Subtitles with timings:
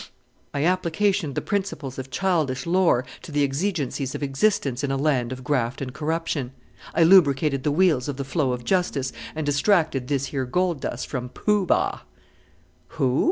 [0.51, 5.31] "I applicationed the principles of childish lore to the exigencies of existence in a land
[5.31, 6.53] of graft and corruption;
[6.95, 11.05] I lubricated the wheels of the flow of justice and distracted this here gold dust
[11.05, 11.99] from Poo Bah."
[12.97, 13.19] "Who?"